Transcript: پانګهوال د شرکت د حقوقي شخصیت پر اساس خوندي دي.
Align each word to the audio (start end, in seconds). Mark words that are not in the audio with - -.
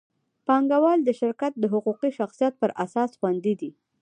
پانګهوال 0.47 0.99
د 1.03 1.09
شرکت 1.19 1.53
د 1.59 1.63
حقوقي 1.73 2.09
شخصیت 2.19 2.53
پر 2.61 2.69
اساس 2.83 3.11
خوندي 3.19 3.53
دي. 3.61 3.71